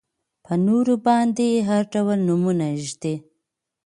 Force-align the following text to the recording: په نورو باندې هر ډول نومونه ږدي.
په 0.45 0.53
نورو 0.65 0.93
باندې 1.07 1.47
هر 1.67 1.81
ډول 1.93 2.19
نومونه 2.27 2.67
ږدي. 2.85 3.15